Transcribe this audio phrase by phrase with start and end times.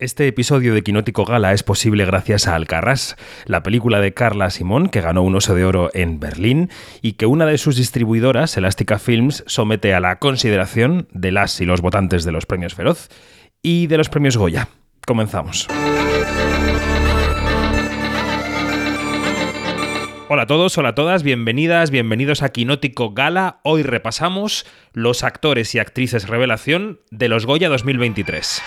[0.00, 4.88] Este episodio de Quinótico Gala es posible gracias a Alcarrás, la película de Carla Simón
[4.88, 6.70] que ganó un oso de oro en Berlín
[7.02, 11.66] y que una de sus distribuidoras, Elástica Films, somete a la consideración de las y
[11.66, 13.10] los votantes de los premios Feroz
[13.60, 14.68] y de los premios Goya.
[15.06, 15.68] Comenzamos.
[20.30, 23.60] Hola a todos, hola a todas, bienvenidas, bienvenidos a Quinótico Gala.
[23.64, 24.64] Hoy repasamos
[24.94, 28.62] los actores y actrices revelación de los Goya 2023.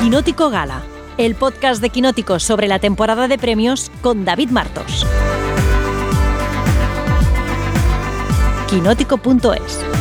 [0.00, 0.82] Quinótico Gala,
[1.18, 5.06] el podcast de Quinóticos sobre la temporada de premios con David Martos.
[8.66, 9.99] Quinótico.es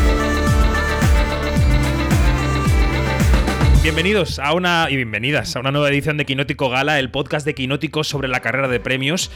[3.81, 7.55] Bienvenidos a una y bienvenidas a una nueva edición de Quinótico Gala, el podcast de
[7.55, 9.31] Quinóticos sobre la carrera de premios.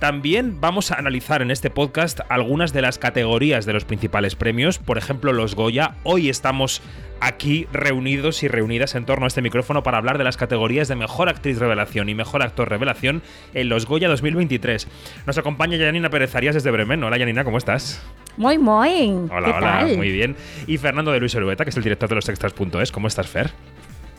[0.00, 4.80] También vamos a analizar en este podcast algunas de las categorías de los principales premios,
[4.80, 5.94] por ejemplo los Goya.
[6.02, 6.82] Hoy estamos
[7.20, 10.96] aquí reunidos y reunidas en torno a este micrófono para hablar de las categorías de
[10.96, 13.22] Mejor Actriz Revelación y Mejor Actor Revelación
[13.54, 14.88] en los Goya 2023.
[15.24, 17.04] Nos acompaña Yanina Pérez Arias desde Bremen.
[17.04, 18.04] Hola Yanina, ¿cómo estás?
[18.36, 19.28] Muy, muy.
[19.30, 20.34] Hola, hola, muy bien.
[20.66, 22.90] Y Fernando de Luis Orueta, que es el director de los extras.es.
[22.90, 23.52] ¿Cómo estás, Fer?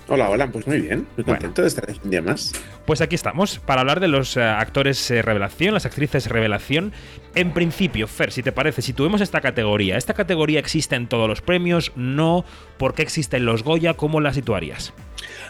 [0.08, 2.52] Hola, hola, pues muy bien, muy contento de estar aquí un día más.
[2.86, 6.94] Pues aquí estamos, para hablar de los eh, actores eh, revelación, las actrices revelación.
[7.34, 11.28] En principio, Fer, si te parece, si tuvimos esta categoría, ¿esta categoría existe en todos
[11.28, 11.92] los premios?
[11.96, 12.46] ¿No?
[12.78, 13.96] ¿Por qué existe en los Goya?
[13.96, 14.94] ¿Cómo la situarías?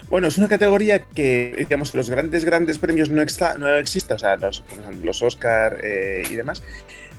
[0.10, 4.20] Bueno, es una categoría que, digamos, los grandes, grandes premios no, exista, no existe, o
[4.20, 4.64] sea, los,
[5.04, 6.64] los Oscar eh, y demás,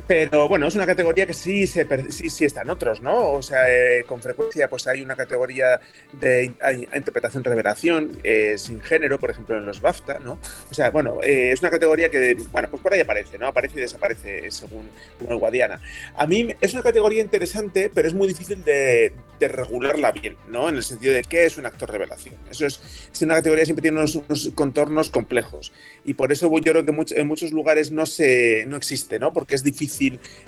[0.06, 3.32] pero bueno, es una categoría que sí, se, sí, sí está en otros, ¿no?
[3.32, 5.80] O sea, eh, con frecuencia pues hay una categoría
[6.12, 6.52] de
[6.94, 10.38] interpretación-revelación eh, sin género, por ejemplo, en los BAFTA, ¿no?
[10.70, 13.48] O sea, bueno, eh, es una categoría que, bueno, pues por ahí aparece, ¿no?
[13.48, 14.88] Aparece y desaparece según,
[15.28, 15.80] el Guadiana.
[16.16, 20.68] A mí es una categoría interesante, pero es muy difícil de, de, regularla bien, ¿no?
[20.68, 22.36] En el sentido de qué es un actor revelación.
[22.48, 22.80] Eso es,
[23.12, 25.72] es una categoría que siempre tiene unos, contornos complejos
[26.04, 29.32] y por eso yo creo que en muchos lugares no, se, no existe, ¿no?
[29.32, 29.95] Porque es difícil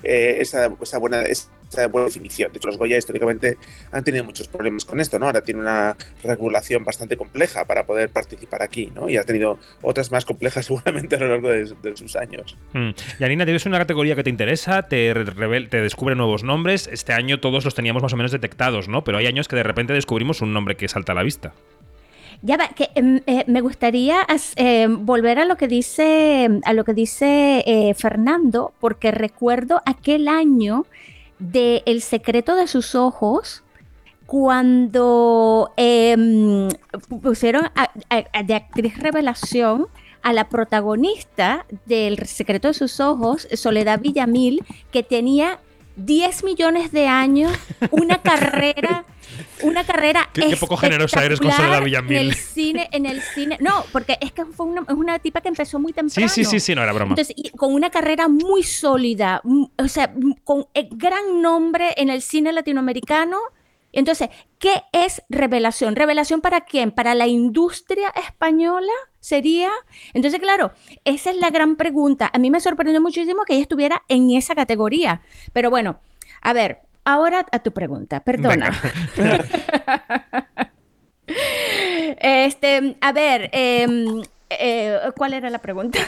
[0.03, 1.23] eh, esa, buena,
[2.05, 2.53] definición.
[2.53, 3.59] De hecho, los Goya históricamente
[3.93, 5.27] han tenido muchos problemas con esto, ¿no?
[5.27, 9.09] Ahora tiene una regulación bastante compleja para poder participar aquí, ¿no?
[9.09, 12.57] Y ha tenido otras más complejas seguramente a lo largo de, sus años.
[12.73, 12.91] Mm.
[13.19, 14.83] Yanina, ¿tienes una categoría que te interesa?
[14.83, 16.89] Te, te descubre nuevos nombres.
[16.93, 19.05] Este año todos los teníamos más o menos detectados, ¿no?
[19.05, 21.53] Pero hay años que de repente descubrimos un nombre que salta a la vista.
[22.41, 24.25] Ya va, que em, eh, me gustaría
[24.57, 30.29] em, volver a lo que dice, a lo que dice eh, Fernando, porque recuerdo aquel
[30.29, 30.87] año
[31.41, 33.65] de El secreto de sus ojos,
[34.27, 36.69] cuando em,
[37.23, 37.71] pusieron
[38.45, 39.87] de actriz revelación
[40.23, 45.61] a la protagonista del secreto de sus ojos, Soledad Villamil, que tenía
[45.99, 47.53] 10 millones de años,
[47.91, 49.05] una carrera
[49.63, 52.17] una carrera qué, qué poco generosa eres con Soledad Villamil.
[52.17, 53.57] En el cine, en el cine.
[53.61, 56.29] No, porque es que fue una, una tipa que empezó muy temprano.
[56.29, 57.11] Sí, sí, sí, sí, no era broma.
[57.13, 60.13] Entonces, con una carrera muy sólida, o sea,
[60.45, 63.39] con el gran nombre en el cine latinoamericano.
[63.93, 64.29] Entonces,
[64.59, 65.97] ¿qué es revelación?
[65.97, 66.91] ¿Revelación para quién?
[66.91, 68.93] ¿Para la industria española?
[69.21, 69.71] ¿Sería?
[70.15, 70.73] Entonces, claro,
[71.05, 72.31] esa es la gran pregunta.
[72.33, 75.23] A mí me sorprendió muchísimo que ella estuviera en esa categoría.
[75.53, 76.01] Pero bueno,
[76.41, 78.71] a ver, Ahora a tu pregunta, perdona.
[82.21, 86.01] este, a ver, em, eh, ¿cuál era la pregunta?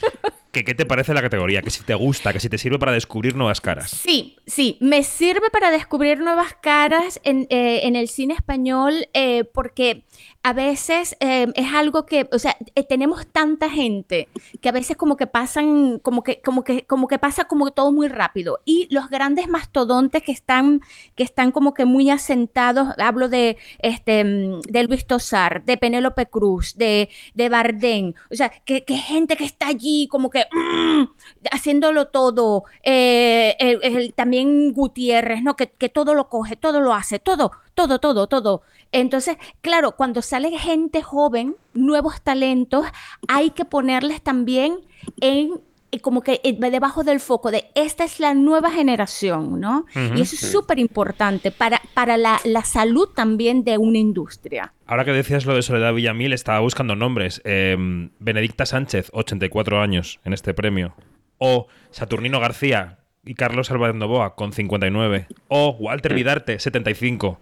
[0.52, 1.60] ¿Qué te parece la categoría?
[1.60, 3.90] Que si te gusta, que si te sirve para descubrir nuevas caras.
[3.90, 10.04] Sí, sí, me sirve para descubrir nuevas caras en, eh, el cine español eh, porque
[10.42, 12.56] a veces eh, es algo que, o sea,
[12.88, 14.28] tenemos tanta gente
[14.60, 17.92] que a veces como que pasan, como que, como que, como que pasa como todo
[17.92, 18.60] muy rápido.
[18.64, 20.80] Y los grandes mastodontes que están,
[21.14, 26.76] que están como que muy asentados, hablo de, este, de Luis Tosar, de Penélope Cruz,
[26.76, 30.44] de, de Bardén, o sea, que, que gente que está allí como que
[31.00, 31.04] Mm,
[31.52, 35.56] haciéndolo todo, eh, también Gutiérrez, ¿no?
[35.56, 38.62] Que, todo lo coge, todo lo hace, todo, todo, todo, todo.
[38.92, 42.86] Entonces, claro, cuando sale gente joven, nuevos talentos,
[43.28, 44.78] hay que ponerles también
[45.20, 45.60] en
[45.98, 49.86] como que eh, debajo del foco de esta es la nueva generación, ¿no?
[49.94, 54.72] y eso es súper importante para, para la, salud también de una industria.
[54.86, 57.40] Ahora que decías lo de Soledad Villamil, estaba buscando nombres.
[57.44, 60.94] Em, Benedicta Sánchez, 84 años en este premio.
[61.38, 65.26] O Saturnino García y Carlos Álvarez Novoa, con 59.
[65.48, 67.40] O Walter Vidarte, 75.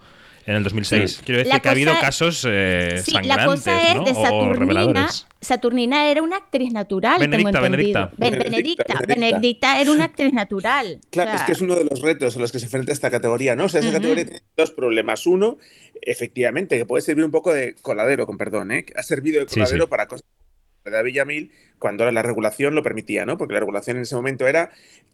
[0.48, 1.20] En el 2006.
[1.26, 4.04] Quiero decir que ha habido casos eh, sí, sangrantes, la cosa es ¿no?
[4.04, 4.54] de o Saturnina.
[4.58, 5.26] reveladores.
[5.42, 8.10] Saturnina era una actriz natural, Benedicta, tengo entendido.
[8.16, 8.46] Benedicta.
[8.46, 11.00] Ben- Benedicta, Benedicta, era una actriz natural.
[11.10, 12.92] Claro, O sea, es que es uno de los retos a los que se enfrenta
[12.94, 13.66] esta categoría, ¿no?
[13.66, 13.98] O sea, esa Ujú.
[13.98, 15.26] categoría tiene dos problemas.
[15.26, 15.58] Uno,
[16.00, 18.86] efectivamente, que puede servir un poco de coladero, con perdón, ¿eh?
[18.96, 19.90] Ha servido de Sí, coladero sí.
[19.90, 20.24] para cosas
[20.84, 23.36] de Villamil cuando la regulación lo permitía, ¿no?
[23.36, 24.70] Porque la regulación en ese momento era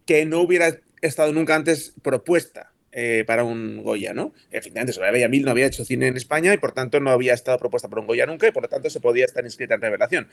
[0.07, 4.32] que no hubiera estado nunca antes propuesta eh, para un Goya, ¿no?
[4.52, 7.58] Efectivamente, Soraya Villamil no había hecho cine en España y por tanto no había estado
[7.58, 10.29] propuesta para un Goya nunca y por lo tanto se podía estar inscrita en revelación.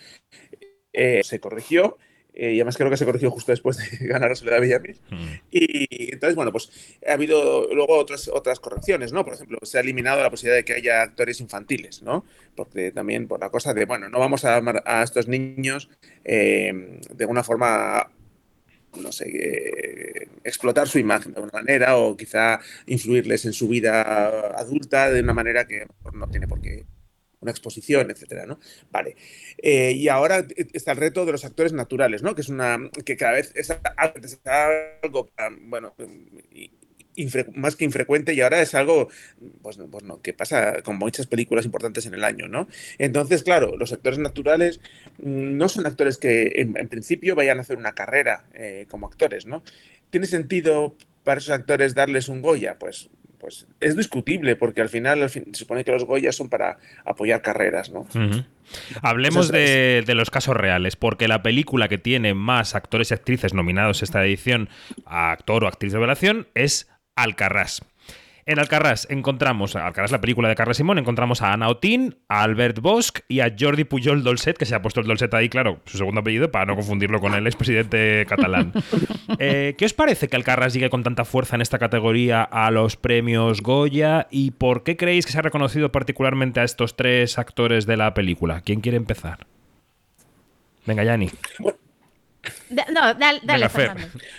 [0.94, 1.98] Eh, se corrigió.
[2.34, 5.02] eh, y además creo que se corrigió justo después de ganar a Soledad Villamil.
[5.10, 5.26] Mm.
[5.50, 6.70] Y entonces, bueno, pues
[7.06, 9.26] ha habido luego otras, otras correcciones, ¿no?
[9.26, 12.26] Por ejemplo, se ha eliminado la posibilidad de que haya actores infantiles, ¿no?
[12.56, 15.90] Porque también por la cosa de, bueno, no vamos a amar a estos niños
[16.24, 18.12] eh, de una forma,
[18.98, 24.52] no sé, eh, explotar su imagen de una manera o quizá influirles en su vida
[24.58, 26.86] adulta de una manera que no tiene por qué
[27.42, 28.60] una exposición, etcétera, ¿no?
[28.92, 29.16] Vale.
[29.58, 32.36] Eh, y ahora está el reto de los actores naturales, ¿no?
[32.36, 33.72] Que es una que cada vez es
[34.46, 35.30] algo,
[35.62, 35.96] bueno,
[37.56, 39.10] más que infrecuente y ahora es algo,
[39.62, 42.68] pues, pues no, que pasa con muchas películas importantes en el año, ¿no?
[42.98, 44.80] Entonces, claro, los actores naturales
[45.20, 49.08] mm, no son actores que en, en principio vayan a hacer una carrera eh, como
[49.08, 49.64] actores, ¿no?
[50.10, 52.78] ¿Tiene sentido para esos actores darles un Goya?
[52.80, 53.10] Pues,
[53.40, 56.78] pues es discutible, porque al final, al fin- se supone que los Goyas son para
[57.06, 58.08] apoyar carreras, ¿no?
[59.02, 63.54] Hablemos de, de los casos reales, porque la película que tiene más actores y actrices
[63.54, 64.70] nominados esta edición
[65.06, 67.82] a actor o actriz de revelación es Alcarrás.
[68.46, 72.80] En Alcarrás encontramos, Alcarrás la película de Carles Simón, encontramos a Ana Otín, a Albert
[72.80, 75.98] Bosch y a Jordi Pujol Dolcet, que se ha puesto el Dolcet ahí, claro, su
[75.98, 78.74] segundo apellido, para no confundirlo con el expresidente catalán.
[79.40, 82.98] Eh, ¿Qué os parece que Alcarrás llegue con tanta fuerza en esta categoría a los
[82.98, 84.28] premios Goya?
[84.30, 88.14] ¿Y por qué creéis que se ha reconocido particularmente a estos tres actores de la
[88.14, 88.62] película?
[88.62, 89.48] ¿Quién quiere empezar?
[90.86, 91.30] Venga, Yanni.
[92.72, 93.66] Da- no, dale, dale.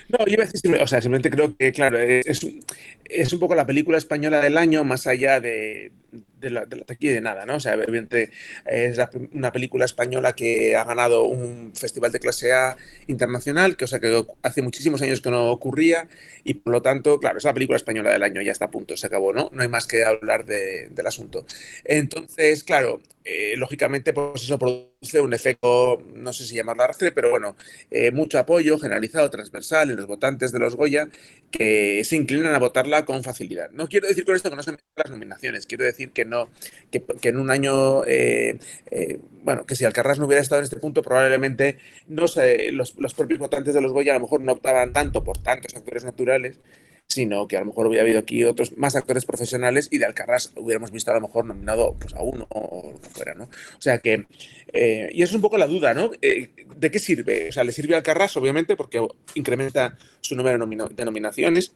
[0.08, 2.64] No, yo iba a decir, o sea, simplemente creo que, claro, es, es un-
[3.05, 5.93] es un poco la película española del año, más allá de,
[6.40, 7.56] de la, de la taquilla y de nada, ¿no?
[7.56, 8.31] O sea, evidentemente
[8.64, 12.76] es la- una película española que ha ganado un festival de clase A
[13.06, 16.08] internacional, que, o sea, que hace muchísimos años que no ocurría,
[16.44, 18.96] y por lo tanto, claro, es la película española del año, ya está a punto,
[18.96, 19.50] se acabó, ¿no?
[19.52, 21.44] No hay más que hablar de- del asunto.
[21.84, 27.31] Entonces, claro, eh, lógicamente, pues eso produce un efecto, no sé si llamarlo arrastre, pero
[27.31, 27.56] bueno,
[27.90, 31.08] eh, mucho apoyo generalizado, transversal en los votantes de los Goya
[31.50, 33.70] que se inclinan a votarla con facilidad.
[33.72, 36.48] No quiero decir con esto que no se metan las nominaciones, quiero decir que no,
[36.90, 38.58] que, en un año, eh,
[38.90, 42.26] eh, bueno, que si Alcarrás no hubiera estado en este punto, probablemente no
[42.72, 45.74] los, los propios votantes de los Goya a lo mejor no optaban tanto por tantos
[45.74, 46.60] actores naturales,
[47.12, 50.53] sino que a lo mejor hubiera habido aquí otros más actores profesionales y de Alcarrás
[50.56, 53.44] hubiéramos visto a lo mejor nominado pues, a uno o lo que fuera, ¿no?
[53.44, 54.26] O sea que,
[54.73, 56.11] eh, y es un poco la duda, ¿no?
[56.23, 57.50] Eh, ¿De qué sirve?
[57.50, 61.73] O sea, le sirve a Alcarrás, obviamente, porque incrementa su número de nomina- de nominaciones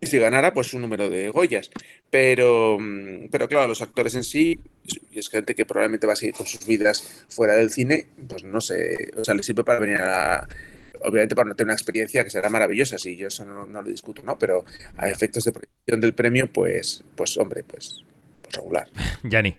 [0.00, 1.70] y si ganara, pues su número de Goyas.
[2.10, 4.60] Pero, mm, pero claro, los actores en sí,
[5.10, 8.44] y es gente que probablemente va a seguir con sus vidas fuera del cine, pues
[8.44, 10.48] no sé, o sea, le sirve para venir a
[11.02, 13.88] Obviamente para no tener una experiencia que será maravillosa, sí, yo eso no, no lo
[13.88, 14.38] discuto, ¿no?
[14.38, 14.64] Pero
[14.96, 18.04] a efectos de proyección del premio, pues, pues hombre, pues,
[18.42, 18.88] pues regular.
[19.22, 19.56] Yanni.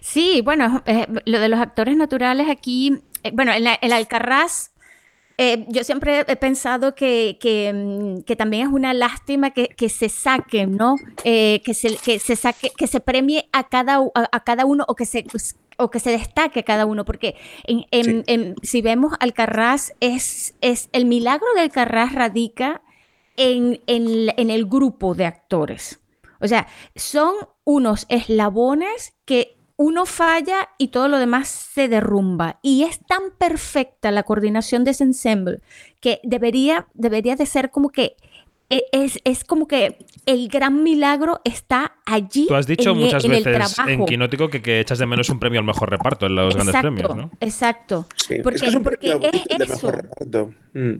[0.00, 4.72] Sí, bueno, eh, lo de los actores naturales aquí, eh, bueno, en la- el Alcarrás,
[5.40, 9.88] eh, yo siempre he pensado que, que, mm, que también es una lástima que, que
[9.88, 10.96] se saque, ¿no?
[11.22, 14.96] Eh, que, se, que se saque, que se premie a cada, a cada uno o
[14.96, 15.24] que se
[15.78, 18.22] o que se destaque cada uno, porque en, en- Sí.
[18.26, 22.82] en- si vemos Alcarrás, es, es el milagro de Alcarrás radica
[23.36, 26.00] en, en- en el grupo de actores.
[26.40, 26.66] O sea,
[26.96, 32.58] son unos eslabones que uno falla y todo lo demás se derrumba.
[32.62, 35.60] Y es tan perfecta la coordinación de ese ensemble
[36.00, 38.16] que debería, debería de ser como que
[38.70, 39.96] es, es como que
[40.26, 42.46] el gran milagro está allí.
[42.48, 44.04] Tú has dicho en, e- muchas en veces en.
[44.04, 47.16] Quinótico que, que echas de menos un premio al mejor reparto en los grandes premios,
[47.16, 47.30] ¿no?
[47.40, 48.06] Exacto.
[48.16, 49.74] Sí, Porque- es que es un porque premio es de eso.
[49.86, 50.54] mejor reparto.
[50.74, 50.94] Mm.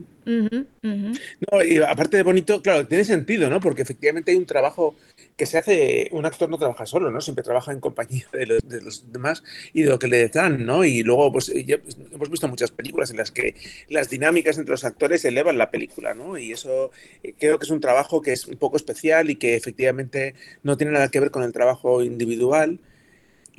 [1.51, 3.59] No, y aparte de bonito, claro, tiene sentido, ¿no?
[3.59, 4.95] Porque efectivamente hay un trabajo
[5.39, 7.21] que se hace, un actor no trabaja solo, ¿no?
[7.21, 9.41] Siempre trabaja en compañía de los, de los demás
[9.71, 10.83] y de lo que le dan, ¿no?
[10.83, 13.55] Y luego, pues, pues, hemos visto muchas películas en las que
[13.87, 16.37] las dinámicas entre los actores elevan la película, ¿no?
[16.37, 16.91] Y eso
[17.23, 20.75] eh, creo que es un trabajo que es un poco especial y que efectivamente no
[20.75, 22.79] tiene nada que ver con el trabajo individual.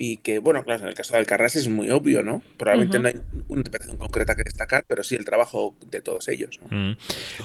[0.02, 2.42] Y que, bueno, claro, en el caso de Alcarrás es muy obvio, ¿no?
[2.56, 6.58] Probablemente no hay una interpretación concreta que destacar, pero sí el trabajo de todos ellos.
[6.70, 6.92] Mm.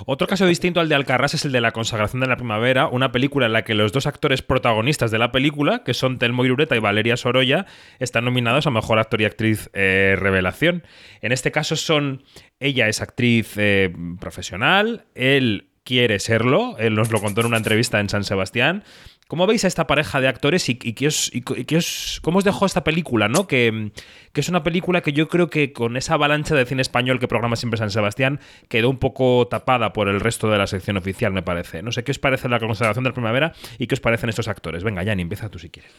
[0.06, 3.12] Otro caso distinto al de Alcarrás es el de La consagración de la primavera, una
[3.12, 6.78] película en la que los dos actores protagonistas de la película, que son Telmo Irureta
[6.78, 7.66] y Valeria Sorolla,
[8.00, 10.84] están nominados a Mejor Actor y Actriz eh, Revelación.
[11.22, 12.24] En este caso son,
[12.62, 18.00] ella es actriz eh, profesional, él quiere serlo, él nos lo contó en una entrevista
[18.00, 18.84] en San Sebastián,
[19.28, 23.28] ¿Cómo veis a esta pareja de actores y, qué os, cómo os dejó esta película?
[23.28, 23.48] ¿no?
[23.48, 23.92] Que,
[24.36, 27.56] es una película que yo creo que con esa avalancha de cine español que programa
[27.56, 28.40] siempre San Sebastián
[28.70, 31.82] quedó un poco tapada por el resto de la sección oficial, me parece.
[31.82, 34.48] No sé qué os parece la consagración de la primavera y qué os parecen estos
[34.48, 34.84] actores.
[34.84, 35.92] Venga, Yanni, empieza tú si quieres.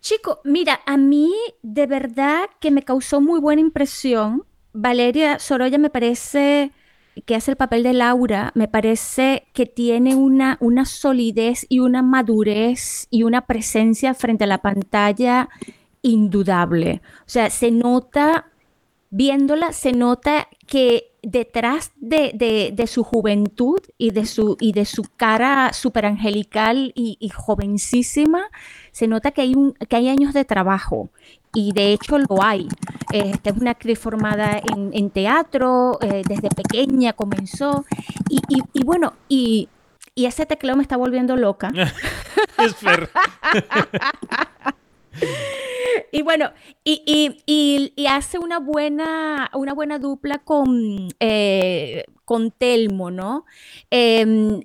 [0.00, 4.44] Chico, mira, a mí de verdad que me causó muy buena impresión.
[4.72, 6.70] Valeria Sorolla me parece
[7.26, 12.02] que hace el papel de Laura, me parece que tiene una, una solidez y una
[12.02, 15.48] madurez y una presencia frente a la pantalla
[16.00, 17.02] indudable.
[17.20, 18.50] O sea, se nota,
[19.10, 25.72] viéndola, se nota que detrás de, su juventud y de su, y de su cara
[25.72, 28.50] súper angelical y, jovencísima,
[28.90, 31.10] se nota que hay, un, que hay años de trabajo
[31.54, 32.68] y de hecho lo hay.
[33.12, 37.84] Esta es una actriz formada en, teatro, eh, desde pequeña comenzó
[38.28, 39.68] y, bueno, y,
[40.14, 41.72] ese teclado me está volviendo loca.
[42.58, 42.76] es.
[46.12, 46.52] y bueno,
[46.84, 53.44] y, hace una buena, una buena dupla con, eh, con Telmo, ¿no?
[53.90, 54.60] Em,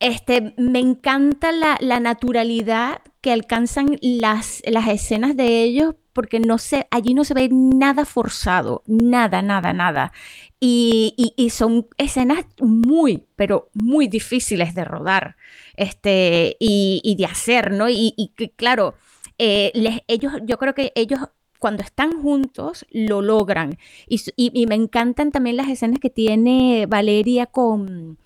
[0.00, 6.86] este, me encanta la, naturalidad que alcanzan las, las escenas de ellos porque no se,
[6.90, 10.12] allí no se ve nada forzado, nada, nada, nada.
[10.60, 11.14] Y,
[11.50, 15.36] son escenas muy, pero muy difíciles de rodar
[15.76, 17.88] este, y, de hacer, ¿no?
[17.88, 18.94] Y, claro,
[19.44, 21.18] eh, ellos, yo creo que ellos
[21.58, 23.76] cuando están juntos lo logran.
[24.06, 28.18] Y, me encantan también las escenas que tiene Valeria con,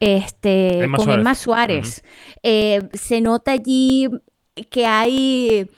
[0.00, 1.20] este, Emma con Suárez.
[1.20, 2.04] Emma Suárez.
[2.42, 4.08] Eh, se nota allí
[4.70, 5.68] que hay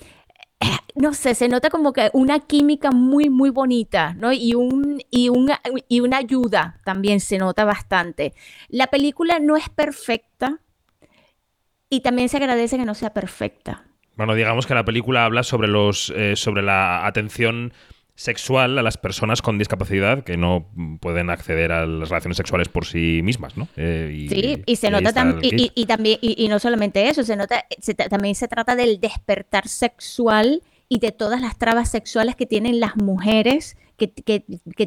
[0.95, 4.33] no sé, se nota como que una química muy, muy bonita, ¿no?
[4.33, 8.35] Y, un, y, una, y una ayuda también se nota bastante.
[8.69, 10.61] La película no es perfecta
[11.91, 13.86] y también se agradece que no sea perfecta.
[14.17, 17.73] Bueno, digamos que la película habla sobre, los, eh, sobre la atención
[18.15, 20.67] sexual a las personas con discapacidad que no
[21.01, 23.69] pueden acceder a las relaciones sexuales por sí mismas, ¿no?
[23.77, 27.67] Eh, sí, y se nota también, y, también, y, no solamente eso, se nota,
[28.09, 32.97] también se trata del despertar sexual y de todas las trabas sexuales que tienen las
[32.97, 34.09] mujeres que,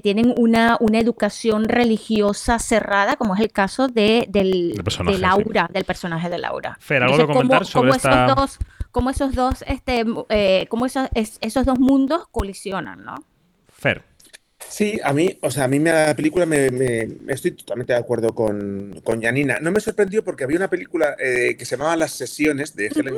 [0.01, 5.83] tienen una, una, educación religiosa cerrada, como es el caso de, del, de Laura, del
[5.83, 6.77] personaje de Laura.
[6.79, 8.25] Fer, ¿algo que comentar sobre esta...
[8.25, 8.59] esos dos,
[8.91, 13.15] cómo esos dos, este, eh, cómo esos, esos dos mundos colisionan, ¿no?
[13.67, 14.03] Fer.
[14.67, 17.99] Sí, a mí, o sea, a mí me, la película me, me, estoy totalmente de
[17.99, 19.57] acuerdo con, con Janina.
[19.61, 23.15] No me sorprendió porque había una película eh, que se llamaba Las Sesiones de Helen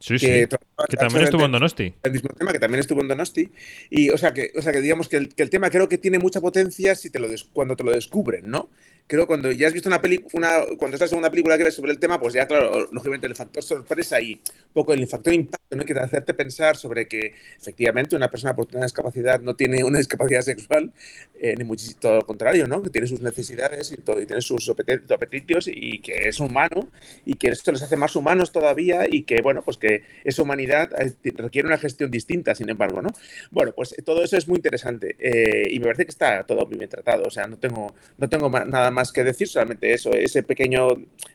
[0.00, 0.56] Sí, que, sí.
[0.88, 1.94] que también estuvo en Donosti.
[2.02, 3.52] El mismo tema, que también estuvo en Donosti.
[3.90, 5.98] Y, o sea, que, o sea, que digamos que el, que el tema creo que
[5.98, 8.70] tiene mucha potencia si te lo cuando te lo descubren, ¿no?
[9.10, 11.90] Creo cuando ya has visto una película, cuando estás en una película que ves sobre
[11.90, 15.74] el tema, pues ya, claro, lógicamente el factor sorpresa y un poco el factor impacto,
[15.74, 15.84] ¿no?
[15.84, 19.98] Que te hacerte pensar sobre que efectivamente una persona por tener discapacidad no tiene una
[19.98, 20.92] discapacidad sexual,
[21.40, 22.84] eh, ni muchísimo todo lo contrario, ¿no?
[22.84, 26.88] Que tiene sus necesidades y, todo, y tiene sus apetitos y que es humano
[27.26, 30.88] y que esto les hace más humanos todavía y que, bueno, pues que esa humanidad
[31.02, 33.08] eh, requiere una gestión distinta, sin embargo, ¿no?
[33.50, 36.88] Bueno, pues todo eso es muy interesante eh, y me parece que está todo bien
[36.88, 40.42] tratado, o sea, no tengo, no tengo nada más más que decir, solamente eso, ese
[40.42, 40.88] pequeño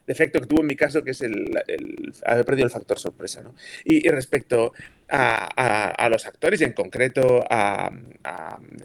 [0.05, 1.51] defecto que tuvo en mi caso, que es el,
[2.23, 3.41] haber perdido el factor sorpresa.
[3.41, 3.55] ¿no?
[3.83, 4.71] Y, respecto
[5.09, 7.91] a, los actores y en concreto a,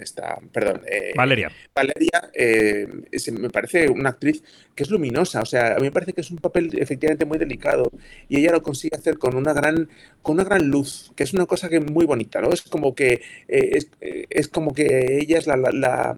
[0.00, 1.50] esta, perdón, eh, Valeria.
[1.74, 2.86] Valeria eh,
[3.32, 4.42] me parece una actriz
[4.74, 7.38] que es luminosa, o sea, a mí me parece que es un papel efectivamente muy
[7.38, 7.90] delicado
[8.28, 9.90] y ella lo consigue hacer con una gran,
[10.22, 12.50] con una gran luz, que es una cosa que es muy bonita, ¿no?
[12.50, 13.78] Es como que eh,
[14.30, 16.16] es, como que ella es la, la,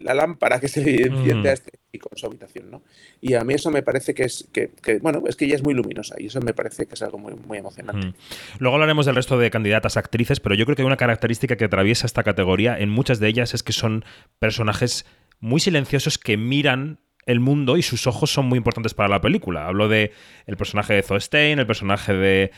[0.00, 2.82] lámpara que se enciende a este con su habitación, ¿no?
[3.20, 4.70] Y a mí eso me parece que es que,
[5.00, 7.34] bueno, es que ella es muy luminosa y eso me parece que es algo muy,
[7.34, 8.14] muy emocionante.
[8.58, 11.64] Luego hablaremos del resto de candidatas actrices, pero yo creo que hay una característica que
[11.64, 14.04] atraviesa esta categoría en muchas de ellas es que son
[14.38, 15.06] personajes
[15.40, 19.66] muy silenciosos que miran el mundo y sus ojos son muy importantes para la película.
[19.66, 20.12] Hablo de
[20.46, 22.50] el personaje de Zoe Stein, el personaje de,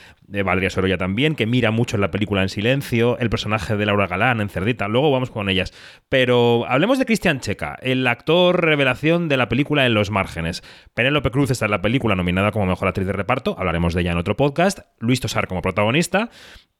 [0.45, 4.07] Valeria Sorolla también, que mira mucho en la película en silencio, el personaje de Laura
[4.07, 5.73] Galán en Cerdita, luego vamos con ellas.
[6.09, 10.63] Pero hablemos de Cristian Checa, el actor revelación de la película En los márgenes.
[10.95, 14.13] Penélope Cruz está en la película nominada como Mejor Actriz de Reparto, hablaremos de ella
[14.13, 16.31] en otro podcast, Luis Tosar como protagonista,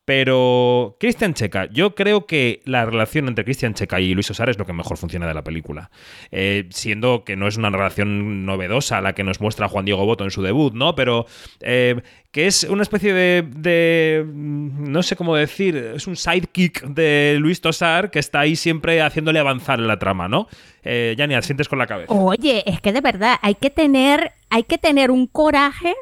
[0.05, 4.59] Pero Christian Checa, yo creo que la relación entre Christian Checa y Luis Osar es
[4.59, 5.91] lo que mejor funciona de la película.
[6.31, 10.25] Eh, siendo que no es una relación novedosa la que nos muestra Juan Diego Boto
[10.25, 10.95] en su debut, ¿no?
[10.95, 11.27] Pero
[11.61, 17.37] eh, que es una especie de, mm, no sé cómo decir, es un sidekick de
[17.41, 20.49] Luis Tosar que está ahí siempre haciéndole avanzar en la trama, ¿no?
[20.83, 22.13] Eh, ni sientes con la cabeza.
[22.13, 25.95] Oye, es que de verdad hay que tener, hay que tener un coraje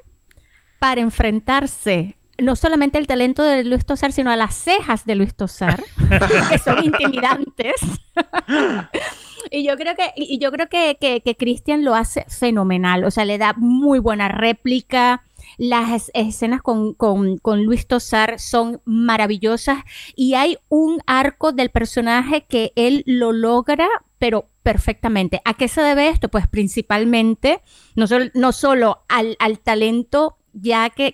[0.79, 5.35] para enfrentarse no solamente el talento de Luis Tosar, sino a las cejas de Luis
[5.35, 5.83] Tosar,
[6.51, 7.75] que son intimidantes.
[9.51, 13.05] y yo creo que, y yo creo que, que, Christian lo hace fenomenal.
[13.05, 15.23] O sea, le da muy buena réplica.
[15.57, 19.79] Las escenas con, con, con, Luis Tosar son maravillosas
[20.15, 25.41] y hay un arco del personaje que él lo logra, pero perfectamente.
[25.45, 26.29] ¿A qué se debe esto?
[26.29, 27.61] Pues principalmente,
[27.97, 31.13] no, no solo al, al talento ya que,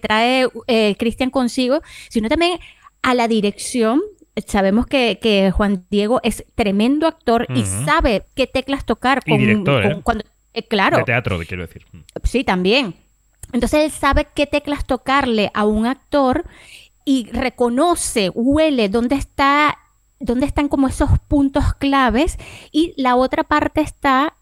[0.00, 2.58] trae eh, Cristian consigo, sino también
[3.02, 4.02] a la dirección.
[4.46, 10.00] Sabemos que, Juan Diego es tremendo actor y sabe qué teclas tocar con, director, ¿eh?
[10.02, 10.24] cuando
[10.54, 10.98] eh, claro.
[10.98, 11.84] De teatro, quiero decir.
[11.92, 11.98] Mm.
[12.22, 12.94] Sí, también.
[13.52, 16.44] Entonces él sabe qué teclas tocarle a un actor
[17.04, 19.78] y reconoce, huele dónde está,
[20.18, 22.38] dónde están como esos puntos claves
[22.72, 24.34] y la otra parte está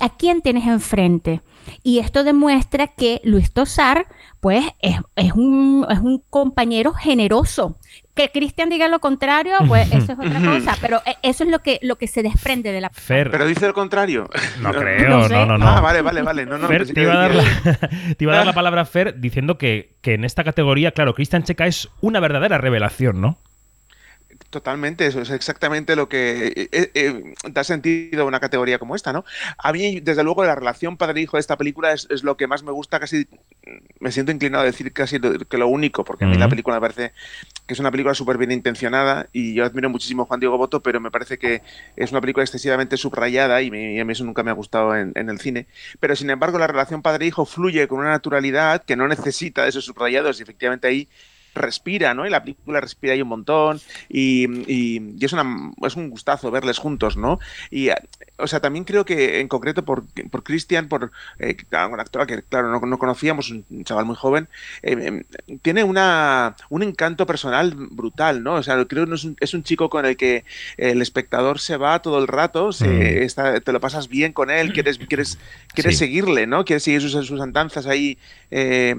[0.00, 1.42] a quién tienes enfrente.
[1.82, 4.06] Y esto demuestra que Luis Tosar,
[4.40, 7.76] pues, es, un, es un compañero generoso.
[8.14, 10.76] Que Cristian diga lo contrario, pues eso es otra cosa.
[10.82, 12.90] Pero eh, eso es lo que, lo que se desprende de la...
[12.90, 13.30] Fer.
[13.30, 14.28] Pero dice lo contrario.
[14.60, 16.44] No creo, no, no, no, Ah, vale, vale, vale.
[16.44, 17.44] No, no, Fer, te, iba a dar la,
[18.16, 21.14] te iba a dar la palabra a Fer diciendo que, que en esta categoría, claro,
[21.14, 23.38] Cristian Checa es una verdadera revelación, ¿no?
[24.52, 29.10] Totalmente, eso es exactamente lo que eh, eh, da sentido a una categoría como esta,
[29.10, 29.24] ¿no?
[29.56, 32.70] A mí, desde luego, la relación padre-hijo de esta película es, lo que más me
[32.70, 33.26] gusta, casi
[33.98, 35.18] me siento inclinado a decir casi
[35.48, 37.12] que lo único, porque a mí la película me parece
[37.66, 40.82] que es una película súper bien intencionada y yo admiro muchísimo a Juan Diego Boto,
[40.82, 41.62] pero me parece que
[41.96, 43.68] es una película excesivamente subrayada y,
[44.00, 45.66] a mí eso nunca me ha gustado en, el cine.
[45.98, 49.86] Pero sin embargo, la relación padre-hijo fluye con una naturalidad que no necesita de esos
[49.86, 51.08] subrayados y efectivamente ahí
[51.54, 52.26] respira, ¿no?
[52.26, 56.78] Y la película respira ahí un montón y, y, es, una, es un gustazo verles
[56.78, 57.38] juntos, ¿no?
[57.70, 57.90] Y,
[58.38, 62.42] o sea, también creo que en concreto por, por Christian, por eh, un actor que,
[62.42, 64.48] claro, no, no, conocíamos, un chaval muy joven,
[64.82, 65.24] eh, em,
[65.62, 68.54] tiene una, un encanto personal brutal, ¿no?
[68.54, 70.44] O sea, creo que es un, es un chico con el que
[70.76, 73.22] el espectador se va todo el rato, se, mm.
[73.22, 75.38] está, te lo pasas bien con él, quieres, quieres,
[75.74, 76.64] quieres seguirle, ¿no?
[76.64, 78.18] Quieres seguir sus, sus andanzas ahí
[78.50, 78.94] eh,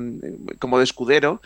[0.59, 1.41] como de escudero.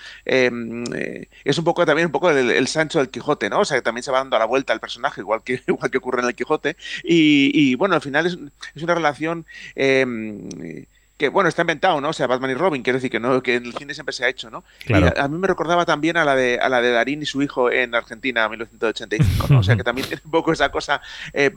[1.43, 3.61] Es un poco también un poco el, Sancho del Quijote, ¿no?
[3.61, 5.91] O sea, que también se va dando a la vuelta al personaje, igual que, igual
[5.91, 6.77] que ocurre en el Quijote.
[7.03, 8.37] Y, bueno, al final es,
[8.75, 10.85] es una relación eh,
[11.17, 12.09] que bueno, está inventado, ¿no?
[12.09, 14.23] O sea, Batman y Robin, quiero decir que no, que en el cine siempre se
[14.23, 14.63] ha hecho, ¿no?
[14.87, 17.41] Y a, mí me recordaba también a la de a la de Darín y su
[17.41, 19.59] hijo en Argentina, 1985, ¿no?
[19.59, 21.01] O sea, que también tiene un poco esa cosa
[21.33, 21.51] eh,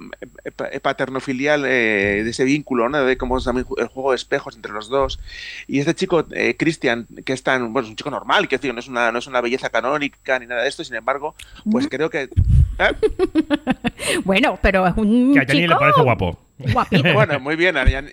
[0.44, 3.04] eh paternofilial eh, de ese vínculo, ¿no?
[3.04, 5.20] De cómo es también el juego de espejos entre los dos.
[5.66, 8.72] Y este chico, eh, Christian, que es tan, bueno, es un chico normal, que decir,
[8.72, 11.34] no es una, no es una belleza canónica ni nada de esto, sin embargo,
[11.70, 12.30] pues creo que.
[14.24, 15.34] bueno, pero es un.
[15.34, 16.49] Que a Jenny le parece guapo.
[16.72, 17.02] Guapito.
[17.14, 18.12] bueno, muy bien, eh,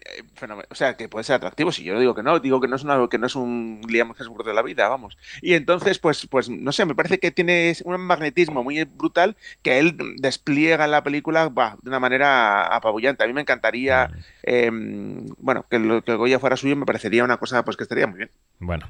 [0.69, 1.71] o sea, que puede ser atractivo.
[1.71, 4.13] Si yo digo que no, digo que no es una, que no es un Liam
[4.17, 5.17] Hemsworth de la vida, vamos.
[5.41, 9.79] Y entonces, pues, pues, no sé, me parece que tiene un magnetismo muy brutal que
[9.79, 13.23] él despliega en la película de una manera apabullante.
[13.23, 14.11] A mí me encantaría,
[14.43, 18.07] em, bueno, que, lo, que Goya fuera suyo, me parecería una cosa, pues, que estaría
[18.07, 18.31] muy bien.
[18.59, 18.87] Bueno,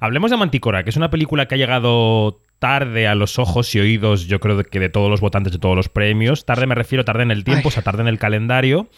[0.00, 3.80] hablemos de Manticora, que es una película que ha llegado tarde a los ojos y
[3.80, 6.44] oídos, yo creo que de todos los votantes de todos los premios.
[6.44, 8.88] Tarde me refiero, tarde en el tiempo, o sea, tarde en el calendario.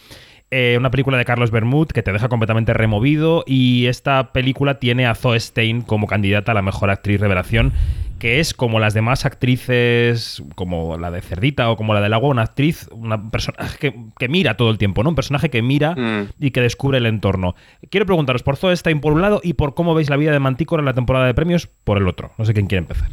[0.52, 5.06] Eh, una película de Carlos Bermud que te deja completamente removido y esta película tiene
[5.06, 7.72] a Zoe Stein como candidata a la mejor actriz revelación,
[8.18, 12.30] que es como las demás actrices, como la de Cerdita o como la del agua,
[12.30, 15.10] una actriz, una personaje que, mira todo el tiempo, ¿no?
[15.10, 16.30] Un personaje que mira mm.
[16.40, 17.54] y que descubre el entorno.
[17.88, 20.40] Quiero preguntaros por Zoe Stein por un lado y por cómo veis la vida de
[20.40, 22.32] Mantícora en la temporada de premios por el otro.
[22.38, 23.10] No sé quién quiere empezar.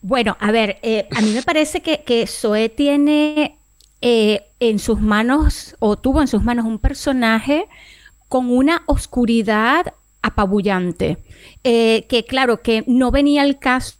[0.00, 3.58] Bueno, a ver, eh, a mí me parece que, que Zoe tiene
[4.00, 7.66] eh, en sus manos, o tuvo en sus manos un personaje
[8.28, 11.18] con una oscuridad apabullante,
[11.64, 13.96] eh, que claro, que no venía al caso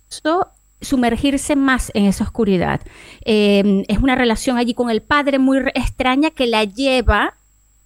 [0.81, 2.81] sumergirse más en esa oscuridad.
[3.25, 7.35] es una relación allí con el padre muy extraña que la lleva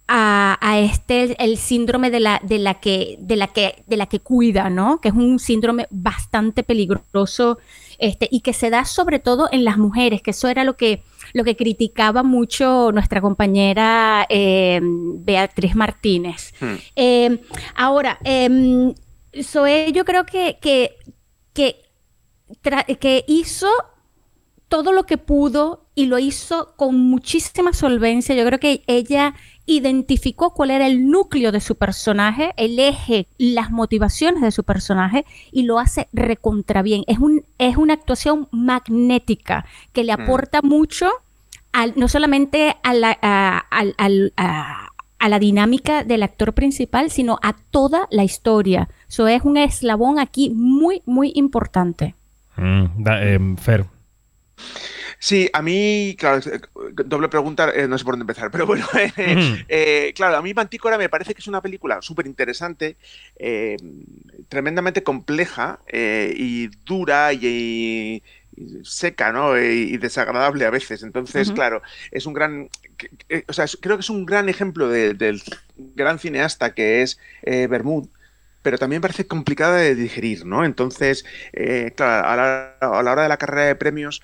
[0.07, 4.19] a, este el síndrome de la, de la que de la que de la que
[4.19, 4.99] cuida, ¿no?
[5.01, 7.57] Que es un síndrome bastante peligroso
[8.03, 11.03] este, y que se da sobre todo en las mujeres, que eso era lo que,
[11.31, 16.53] lo que criticaba mucho nuestra compañera eh, Beatriz Martínez.
[16.59, 16.75] Hmm.
[16.97, 17.39] Eh,
[17.75, 18.93] ahora, eh,
[19.93, 20.97] yo creo que, que,
[21.53, 23.69] que hizo
[24.67, 28.35] todo lo que pudo y lo hizo con muchísima solvencia.
[28.35, 29.33] Yo creo que ella
[29.65, 35.25] identificó cuál era el núcleo de su personaje, el eje, las motivaciones de su personaje
[35.51, 37.03] y lo hace recontra bien.
[37.07, 40.21] Es, un, es una actuación magnética que le mm.
[40.21, 41.09] aporta mucho
[41.71, 48.23] al, no solamente a la, a, la dinámica del actor principal, sino a toda la
[48.23, 48.89] historia.
[49.07, 52.15] Eso es un eslabón aquí muy, muy importante.
[52.57, 53.85] Mm, em, Fer.
[55.23, 56.59] Sí, a mí, claro, eh,
[57.05, 58.85] doble pregunta, eh, no sé por dónde empezar, pero bueno,
[59.69, 62.97] eh, claro, a mí Mantícora me parece que es una película súper interesante,
[64.49, 68.21] tremendamente compleja y dura y,
[68.83, 69.57] seca, ¿no?
[69.57, 71.03] Y, desagradable a veces.
[71.03, 71.81] Entonces, claro,
[72.11, 72.67] es un gran,
[73.47, 75.41] o sea, creo que es un gran ejemplo del
[75.77, 78.09] gran cineasta que es Bermud
[78.61, 80.63] pero también parece complicada de digerir, ¿no?
[80.63, 81.25] Entonces,
[81.97, 84.21] claro, a la, a la, hora de la carrera de premios,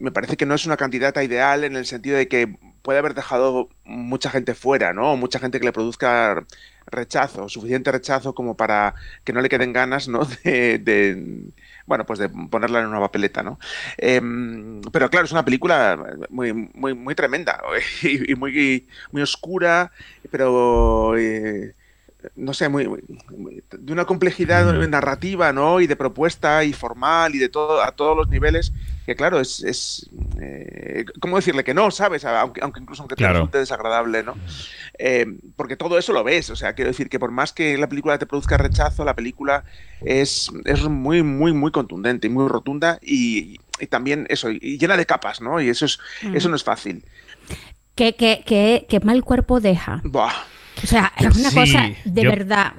[0.00, 3.14] me parece que no es una candidata ideal en el sentido de que puede haber
[3.14, 5.16] dejado mucha gente fuera, ¿no?
[5.16, 6.46] Mucha gente que le produzca
[6.86, 10.24] rechazo, suficiente rechazo como para que no le queden ganas, ¿no?
[10.44, 11.52] De,
[11.86, 13.58] bueno, pues de ponerla en una papeleta, ¿no?
[13.98, 15.98] Em, pero claro, es una película
[16.30, 17.60] muy, muy, muy tremenda
[18.02, 19.92] y, muy, muy oscura,
[20.30, 21.74] pero eh,
[22.36, 25.80] no sé, muy, de una complejidad narrativa, ¿no?
[25.80, 28.72] Y de propuesta y formal y de todo a todos los niveles
[29.06, 30.08] que claro, es, es
[30.40, 32.24] eh, ¿cómo decirle que no, sabes?
[32.24, 34.36] Aunque, aunque incluso aunque te resulte desagradable, ¿no?
[34.98, 37.88] Eh, porque todo eso lo ves, o sea, quiero decir que por más que la
[37.88, 39.64] película te produzca rechazo, la película
[40.02, 45.06] es, es muy, muy, muy contundente y muy rotunda y, también eso, y llena de
[45.06, 45.60] capas, ¿no?
[45.60, 45.98] Y eso, es,
[46.34, 47.04] eso no es fácil.
[47.94, 50.02] ¿Qué, qué, qué, qué mal cuerpo deja?
[50.04, 50.32] Buah.
[50.82, 52.72] O sea, es una cosa de verdad.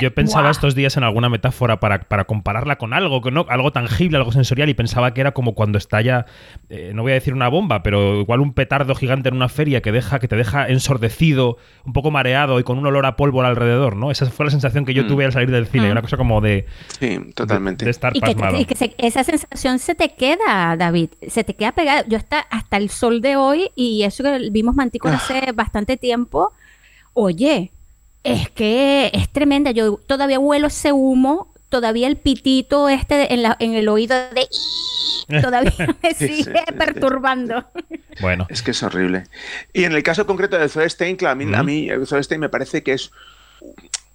[0.00, 3.46] yo pensaba estos días en alguna metáfora para, para compararla con algo, ¿no?
[3.48, 6.26] algo tangible, algo sensorial, y pensaba que era como cuando estalla,
[6.68, 9.80] eh, no voy a decir una bomba, pero igual un petardo gigante en una feria
[9.82, 13.48] que, deja, que te deja ensordecido, un poco mareado y con un olor a pólvora
[13.48, 14.10] alrededor, ¿no?
[14.10, 15.08] Esa fue la sensación que yo mm.
[15.08, 15.92] tuve al salir del cine, ah.
[15.92, 16.66] una cosa como de.
[16.98, 17.84] Sí, totalmente.
[17.84, 18.56] De, estar y pasmado.
[18.56, 22.04] Que, y que esa sensación se te queda, David, se te queda pegada.
[22.06, 25.22] Yo hasta, hasta el sol de hoy, y eso que vimos Mantícora ah.
[25.22, 26.52] hace bastante tiempo
[27.14, 27.72] oye,
[28.22, 29.70] es que es tremenda.
[29.70, 34.48] Yo todavía huelo ese humo, todavía el pitito este en, la, en el oído de...
[35.40, 37.64] Todavía me sigue perturbando.
[38.20, 38.46] Bueno.
[38.50, 39.24] Es que es horrible.
[39.72, 42.82] Y en el caso concreto de Zoestein, claro, a mí, a mí Zoestein me parece
[42.82, 43.10] que es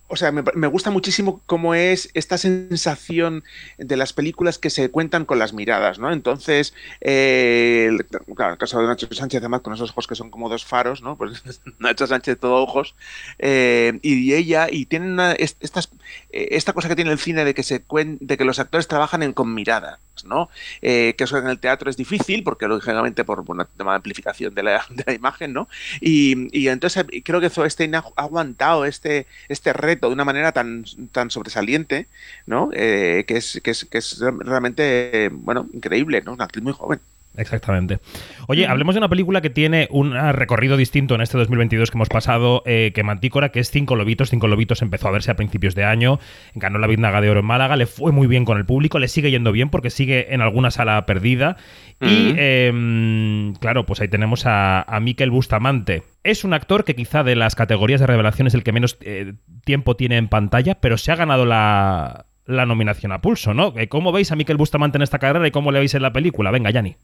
[0.10, 3.44] o sea, me, gusta muchísimo cómo es esta sensación
[3.78, 6.12] de las películas que se cuentan con las miradas, ¿no?
[6.12, 7.96] Entonces, eh,
[8.36, 11.02] claro, el caso de Nacho Sánchez, además, con esos ojos que son como dos faros,
[11.02, 11.16] ¿no?
[11.30, 11.44] Pues
[11.78, 12.96] Nacho Sánchez todo ojos,
[13.38, 15.90] eh, y ella, y tienen estas,
[16.32, 17.84] eh, esta cosa que tiene el cine de que, se
[18.20, 20.50] de que los actores trabajan en, con miradas, ¿no?
[20.82, 24.64] que eso en el teatro es difícil, porque lógicamente por, un tema de amplificación de
[24.64, 25.68] la, imagen, ¿no?
[26.02, 31.32] Y, entonces creo que Zoestein ha aguantado este, este reto de una manera tan, tan
[31.32, 32.08] sobresaliente,
[32.46, 32.70] ¿no?
[32.74, 36.34] Eh, que, es, que, es, que es realmente, bueno, increíble, ¿no?
[36.34, 37.00] Una actriz muy joven.
[37.38, 38.00] Exactamente.
[38.48, 42.10] Oye, hablemos de una película que tiene un recorrido distinto en este 2022 que hemos
[42.10, 44.30] pasado eh, que Mantícora, que es Cinco Lobitos.
[44.30, 46.20] Cinco Lobitos empezó a verse a principios de año,
[46.56, 49.08] ganó la Biznaga de Oro en Málaga, le fue muy bien con el público, le
[49.08, 51.58] sigue yendo bien porque sigue en alguna sala perdida.
[52.02, 56.04] Y em, claro, pues ahí tenemos a, a Miquel Bustamante.
[56.24, 59.34] Es un actor que quizá de las categorías de revelación es el que menos eh,
[59.66, 63.74] tiempo tiene en pantalla, pero se ha ganado la, la nominación a pulso, ¿no?
[63.78, 66.12] Eh, ¿Cómo veis a Miquel Bustamante en esta carrera y cómo le veis en la
[66.12, 66.52] película?
[66.52, 66.96] Venga, Yanni.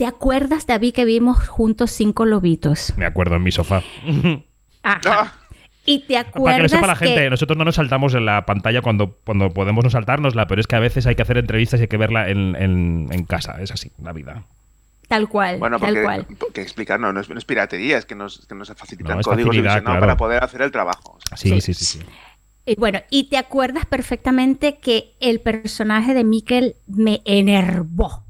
[0.00, 2.94] ¿Te acuerdas, David, que vimos juntos cinco lobitos?
[2.96, 3.82] Me acuerdo en mi sofá.
[4.82, 5.02] Ajá.
[5.04, 5.32] Ah.
[5.84, 6.42] Y te acuerdas.
[6.42, 9.50] Para que lo sepa la gente, nosotros no nos saltamos en la pantalla cuando, cuando
[9.50, 11.98] podemos no saltárnosla, pero es que a veces hay que hacer entrevistas y hay que
[11.98, 13.60] verla en, casa.
[13.60, 14.44] Es así, la vida.
[15.06, 15.58] Tal cual.
[15.58, 16.26] Bueno, porque, tal cual.
[16.38, 20.42] porque explicar, no, no, es, piratería, es que nos, que nos facilitan códigos para poder
[20.42, 21.18] hacer el trabajo.
[21.36, 21.84] sí, sí, sí.
[21.84, 22.00] sí.
[22.64, 28.24] Y bueno, y te acuerdas perfectamente que el personaje de Mikkel me enervó.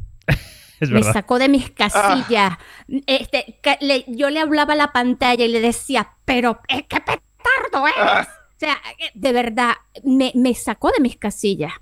[0.90, 2.58] me sacó de mis casillas.
[3.06, 3.60] Este,
[4.08, 7.94] yo le hablaba a la pantalla y le decía, pero ¿qué petardo es?
[7.96, 8.28] Ah.
[8.28, 8.78] O sea,
[9.14, 11.72] de verdad, me, me sacó de mis casillas.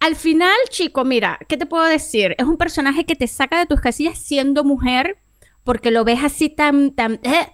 [0.00, 2.34] Al final, chico, mira, ¿qué te puedo decir?
[2.38, 5.18] Es un personaje que te saca de tus casillas siendo mujer,
[5.64, 7.48] porque lo ves así tan, tan, eh,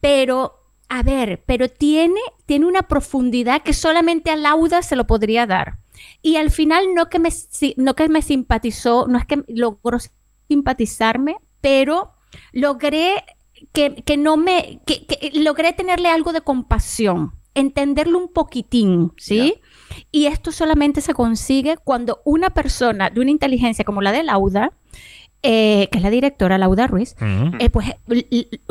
[0.00, 5.46] pero a ver, pero tiene, tiene una profundidad que solamente a Lauda se lo podría
[5.46, 5.78] dar.
[6.22, 7.30] Y al final no que me,
[7.76, 9.98] no que me simpatizó, no es que logró
[10.48, 12.12] simpatizarme, pero
[12.52, 13.24] logré
[13.72, 19.54] que, no me, que, logré tenerle algo de compasión, entenderlo un poquitín, ¿sí?
[20.12, 24.72] Y esto solamente se consigue cuando una persona de una inteligencia como la de Lauda,
[25.42, 27.16] eh, que es la directora Lauda Ruiz,
[27.58, 27.94] eh, pues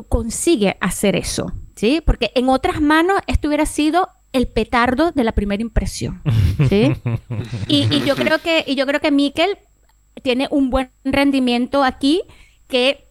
[0.09, 2.01] consigue hacer eso, ¿sí?
[2.05, 6.21] Porque en otras manos esto hubiera sido el petardo de la primera impresión,
[6.69, 6.91] ¿sí?
[7.67, 9.57] y, yo creo que, y yo creo que Miquel
[10.25, 12.23] tiene un buen rendimiento aquí
[12.67, 13.05] que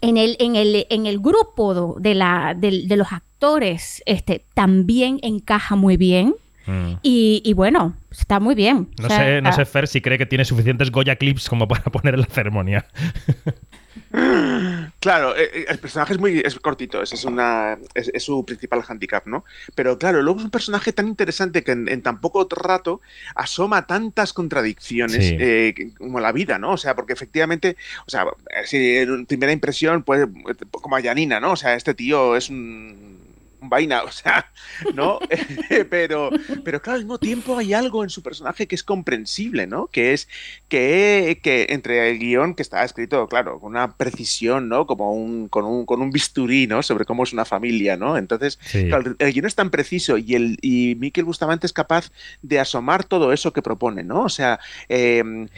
[0.00, 5.74] en el, en el, en el grupo de, la, de, los actores este, también encaja
[5.74, 6.36] muy bien.
[6.66, 6.92] Mm.
[7.02, 8.88] Y, bueno, está muy bien.
[9.00, 12.14] No, sé, no sé, Fer, si cree que tiene suficientes Goya clips como para poner
[12.14, 12.86] en la ceremonia.
[15.00, 19.26] Claro, eh, eh, el personaje es muy cortito, ese es, una, es, su principal handicap,
[19.26, 19.46] ¿no?
[19.74, 23.00] Pero claro, luego es un personaje tan interesante que en, tan poco rato
[23.34, 26.72] asoma tantas contradicciones eh, como la vida, ¿no?
[26.72, 28.26] O sea, porque efectivamente, o sea,
[28.66, 30.28] si en primera impresión, pues,
[30.70, 31.52] como a Janina, ¿no?
[31.52, 33.19] O sea, este tío es un
[33.62, 34.50] vaina, o sea,
[34.94, 35.18] ¿no?
[35.90, 36.30] pero,
[36.64, 39.88] pero claro, al mismo tiempo hay algo en su personaje que es comprensible, ¿no?
[39.88, 40.28] Que es
[40.68, 44.86] que, que entre el guion que está escrito, claro, con una precisión, ¿no?
[44.86, 46.82] Como un, con, un, con un bisturí, ¿no?
[46.82, 48.16] Sobre cómo es una familia, ¿no?
[48.16, 52.10] Entonces, el guion es tan preciso y, el, y Miquel Bustamante es capaz
[52.42, 54.22] de asomar todo eso que propone, ¿no?
[54.22, 55.48] O sea, em,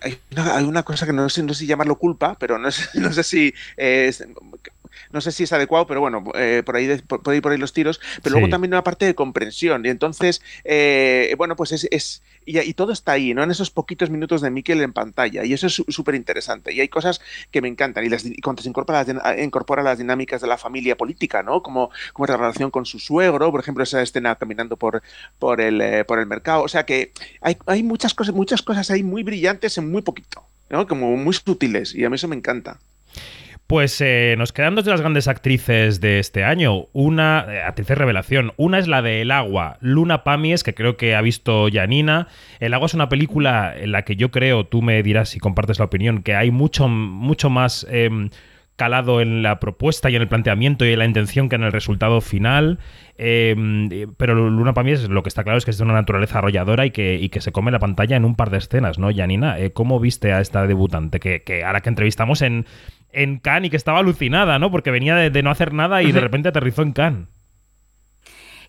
[0.00, 0.18] hay,
[0.64, 3.22] una, cosa que no sé, no sé si llamarlo culpa, pero no sé, no sé
[3.22, 4.24] si es,
[5.12, 7.72] no sé si es adecuado, pero bueno, eh, por, ahí por, ahí por ahí los
[7.72, 9.84] tiros, pero luego también una parte de comprensión.
[9.84, 13.42] Y entonces, eh, bueno, pues es, y, todo está ahí, ¿no?
[13.42, 15.44] En esos poquitos minutos de Miquel en pantalla.
[15.44, 16.72] Y eso es súper interesante.
[16.72, 17.20] Y hay cosas
[17.50, 18.04] que me encantan.
[18.04, 21.62] Y, las, cuando se incorpora las, incorpora las dinámicas de la familia política, ¿no?
[21.62, 25.02] Como, como la relación con su suegro, por ejemplo, esa escena caminando por,
[25.38, 26.62] por, el, eh, por el mercado.
[26.62, 30.42] O sea que hay, hay muchas cosas, muchas cosas ahí muy brillantes en muy poquito,
[30.68, 30.86] ¿no?
[30.86, 31.94] Como muy sutiles.
[31.94, 32.78] Y a mí eso me encanta.
[33.72, 36.88] Pues eh, nos quedan dos de las grandes actrices de este año.
[36.92, 38.52] Una, eh, actriz revelación.
[38.58, 42.28] Una es la de El Agua, Luna Pamies, que creo que ha visto Janina.
[42.60, 45.78] El Agua es una película en la que yo creo, tú me dirás si compartes
[45.78, 47.86] la opinión, que hay mucho, mucho más.
[47.90, 48.28] Em,
[48.76, 51.72] calado en la propuesta y en el planteamiento y en la intención que en el
[51.72, 52.78] resultado final.
[53.16, 55.92] Em, pero Luna para mí es lo que está claro es que es de una
[55.92, 59.58] naturaleza arrolladora y que, se come la pantalla en un par de escenas, ¿no, Janina?
[59.58, 62.66] Eh, ¿Cómo viste a esta debutante que, que, ahora que entrevistamos en,
[63.12, 64.70] en Cannes y que estaba alucinada, ¿no?
[64.70, 67.28] Porque venía de, no hacer nada y de repente aterrizó en Cannes.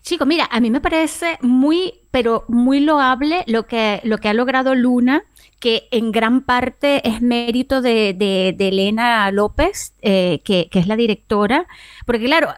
[0.02, 4.34] Chico, mira, a mí me parece muy, pero muy loable lo que, lo que ha
[4.34, 5.22] logrado Luna,
[5.60, 8.10] que en gran parte es mérito de,
[8.58, 11.66] Elena López, eh, que, es la directora,
[12.04, 12.48] porque claro,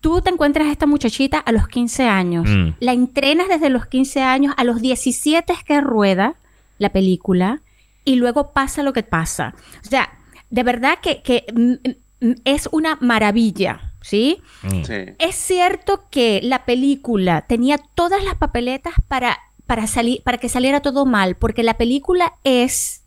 [0.00, 2.70] tú te encuentras a esta muchachita a los 15 años, mm.
[2.80, 6.34] la entrenas desde los 15 años, a los 17 es que rueda
[6.78, 7.60] la película
[8.04, 9.54] y luego pasa lo que pasa.
[9.86, 10.10] O sea,
[10.52, 14.42] de verdad que, mm, es una maravilla, ¿sí?
[14.62, 14.84] Mm.
[14.84, 14.94] ¿sí?
[15.18, 20.80] Es cierto que la película tenía todas las papeletas para, para, salir, para que saliera
[20.80, 23.02] todo mal, porque la película es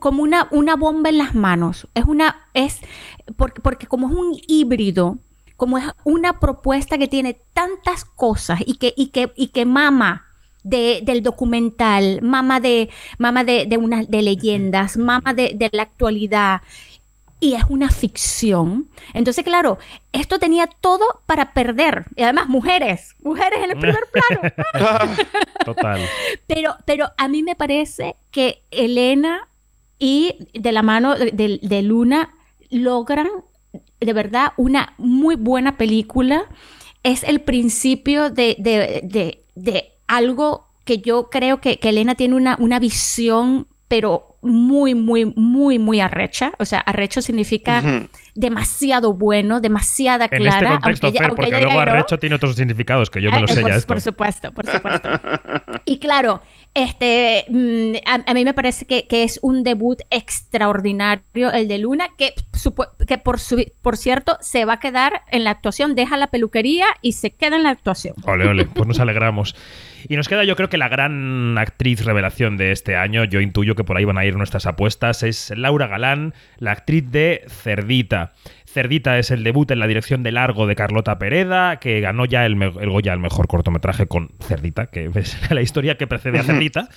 [0.00, 1.86] como una, una bomba en las manos.
[1.94, 2.78] Es una, es,
[3.36, 5.18] porque, porque como es un híbrido,
[5.56, 10.29] como es una propuesta que tiene tantas cosas y que, y que, y que mama
[10.62, 15.82] de, del documental, mama de, mama de, de, una, de leyendas, mama de, de la
[15.82, 16.62] actualidad
[17.40, 18.88] y es una ficción.
[19.14, 19.78] Entonces, claro,
[20.12, 22.04] esto tenía todo para perder.
[22.14, 25.16] Y además, mujeres, mujeres en el primer plano.
[25.64, 26.00] Total.
[26.46, 29.48] Pero, pero a mí me parece que Elena
[29.98, 32.34] y de la mano de, de Luna
[32.70, 33.28] logran
[34.00, 36.44] de verdad una muy buena película.
[37.02, 42.56] Es el principio de, de, de algo que yo creo que, que Elena tiene una,
[42.58, 46.52] una visión, pero muy, muy, muy, muy arrecha.
[46.58, 47.82] O sea, arrecho significa
[48.34, 50.58] demasiado bueno, demasiada clara.
[50.58, 53.60] En este contexto, Fer, porque luego arrecho tiene otros significados que yo me lo sé
[53.60, 53.86] por, ya esto.
[53.86, 55.08] Por supuesto, por supuesto.
[55.84, 56.42] y claro,
[56.74, 57.94] este, mm,
[58.26, 62.34] a, mí me parece que, que, es un debut extraordinario el de Luna, que,
[63.08, 66.86] que por, su, por cierto se va a quedar en la actuación, deja la peluquería
[67.02, 68.14] y se queda en la actuación.
[68.24, 69.56] Ole, ole, pues nos alegramos.
[70.08, 73.74] Y nos queda yo creo que la gran actriz revelación de este año, yo intuyo
[73.74, 78.32] que por ahí van a ir nuestras apuestas, es Laura Galán, la actriz de Cerdita.
[78.72, 82.46] Cerdita es el debut en la dirección de largo de Carlota Pereda, que ganó ya
[82.46, 86.88] el, Goya el mejor cortometraje con Cerdita, que es la historia que precede a Cerdita.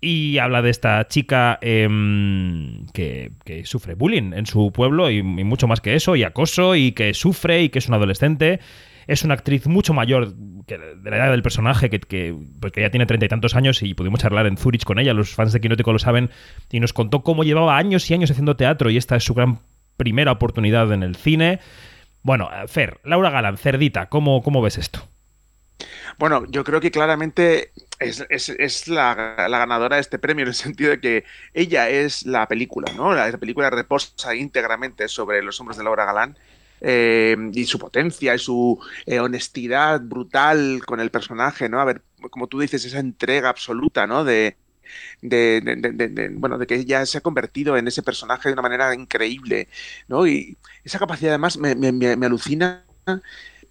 [0.00, 3.30] Y habla de esta chica em, que,
[3.64, 7.14] sufre bullying en su pueblo y, y, mucho más que eso, y acoso, y que
[7.14, 8.60] sufre y que es una adolescente
[9.06, 10.34] es una actriz mucho mayor
[10.66, 13.94] que de la edad del personaje, que, porque ya tiene treinta y tantos años y
[13.94, 16.30] pudimos charlar en Zurich con ella, los fans de Quinótico lo saben,
[16.70, 19.58] y nos contó cómo llevaba años y años haciendo teatro y esta es su gran
[19.96, 21.60] primera oportunidad en el cine.
[22.22, 25.06] Bueno, Fer, Laura Galán, Cerdita, ¿cómo, cómo ves esto?
[26.18, 31.00] Bueno, yo creo que claramente es, la, ganadora de este premio en el sentido de
[31.00, 33.14] que ella es la película, ¿no?
[33.14, 36.38] La, película reposa íntegramente sobre los hombros de Laura Galán.
[36.86, 41.80] Eh, y su potencia y su eh, honestidad brutal con el personaje, ¿no?
[41.80, 44.22] A ver, como tú dices, esa entrega absoluta, ¿no?
[44.22, 44.56] De,
[45.22, 49.68] de, bueno, de que ella se ha convertido en ese personaje de una manera increíble,
[50.08, 50.26] ¿no?
[50.26, 52.84] Y esa capacidad además me, me alucina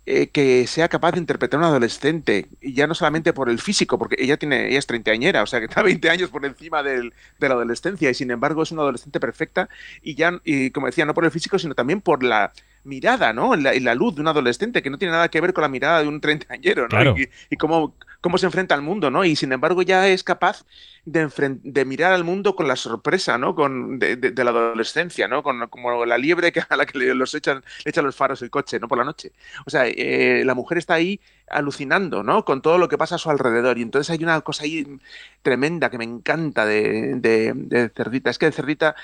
[0.05, 3.57] eh, que sea capaz de interpretar a un adolescente, y ya no solamente por el
[3.57, 6.83] físico, porque ella tiene, ella es treintañera, o sea que está 20 años por encima
[6.83, 9.69] del, de la adolescencia, y sin embargo es una adolescente perfecta,
[10.01, 12.51] y ya, y como decía, no por el físico, sino también por la
[12.83, 13.55] mirada, ¿no?
[13.55, 16.01] La, la luz de un adolescente, que no tiene nada que ver con la mirada
[16.01, 17.17] de un treintañero, ¿no?
[17.17, 19.25] Y, y cómo, cómo se enfrenta al mundo, ¿no?
[19.25, 20.65] Y sin embargo ya es capaz
[21.03, 23.53] de, mirar al mundo con la sorpresa, ¿no?
[23.53, 25.43] Con, de, la adolescencia, ¿no?
[25.43, 28.41] Con, como la liebre que, a la que le, los echan, le echan los faros
[28.41, 28.87] el coche, ¿no?
[28.87, 29.33] Por la noche.
[29.65, 32.45] O sea, eh, la mujer está ahí alucinando, ¿no?
[32.45, 33.77] Con todo lo que pasa a su alrededor.
[33.77, 34.99] Y entonces hay una cosa ahí
[35.41, 38.29] tremenda que me encanta de, de Cerdita.
[38.29, 38.95] Es que de Cerdita,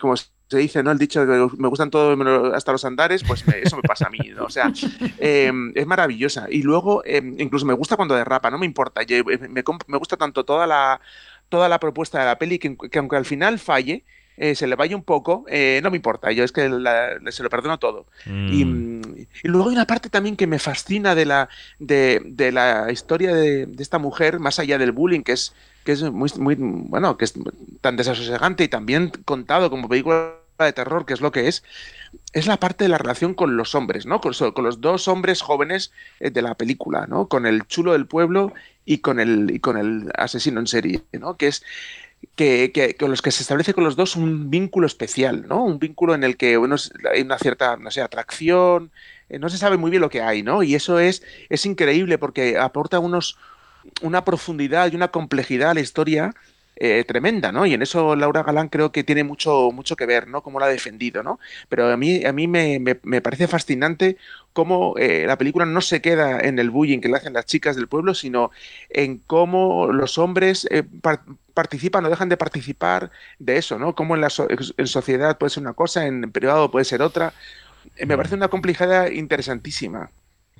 [0.00, 0.16] como
[0.50, 0.90] se dice, ¿no?
[0.90, 2.18] El dicho de que me gustan todos
[2.54, 4.46] hasta los andares, pues eso me pasa a mí, ¿no?
[4.46, 4.72] O sea,
[5.18, 6.46] em, es maravillosa.
[6.50, 9.02] Y luego, em, incluso me gusta cuando derrapa, no me importa.
[9.06, 11.00] Eh, me, me, gusta tanto toda la,
[11.48, 14.04] toda la propuesta de la peli que, aunque al final falle,
[14.42, 17.50] eh, se le vaya un poco, eh, no me importa, yo es que se lo
[17.50, 18.06] perdono todo.
[18.24, 18.48] Mm.
[18.50, 23.34] Y, luego hay una parte también que me fascina de la, de, de la historia
[23.34, 25.52] de, de, esta mujer, más allá del bullying, que es,
[25.84, 27.34] que es muy, muy, bueno, que es
[27.82, 31.62] tan desasosegante y también contado como película de terror, que es lo que es,
[32.32, 34.22] es la parte de la relación con los hombres, ¿no?
[34.22, 34.32] Con,
[34.64, 37.28] los dos hombres jóvenes eh, de la película, ¿no?
[37.28, 38.54] Con el chulo del pueblo
[38.86, 41.36] y con el, y con el asesino en serie, ¿no?
[41.36, 41.62] Que es
[42.36, 45.64] que, con los que se establece con los dos un vínculo especial, ¿no?
[45.64, 46.76] Un vínculo en el que bueno,
[47.12, 48.90] hay una cierta, no sé, atracción,
[49.28, 50.62] eh, no se sabe muy bien lo que hay, ¿no?
[50.62, 53.36] Y eso es, es increíble porque aporta unos,
[54.02, 56.34] una profundidad y una complejidad a la historia
[56.82, 57.66] eh, tremenda, ¿no?
[57.66, 60.42] Y en eso Laura Galán creo que tiene mucho, mucho que ver, ¿no?
[60.42, 61.38] Cómo la ha defendido, ¿no?
[61.68, 64.16] Pero a mí, a mí me, parece fascinante
[64.54, 67.76] cómo eh, la película no se queda en el bullying que le hacen las chicas
[67.76, 68.50] del pueblo, sino
[68.88, 70.82] en cómo los hombres eh,
[71.52, 73.94] participan o dejan de participar de eso, ¿no?
[73.94, 74.28] Cómo en la
[74.78, 77.34] en sociedad puede ser una cosa, en privado puede ser otra.
[78.06, 80.10] me parece una complejidad interesantísima.